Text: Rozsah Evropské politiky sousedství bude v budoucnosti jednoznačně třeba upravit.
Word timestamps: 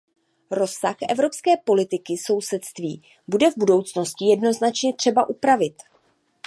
Rozsah 0.51 0.95
Evropské 1.09 1.57
politiky 1.57 2.17
sousedství 2.17 3.01
bude 3.27 3.51
v 3.51 3.57
budoucnosti 3.57 4.25
jednoznačně 4.25 4.93
třeba 4.93 5.29
upravit. 5.29 5.81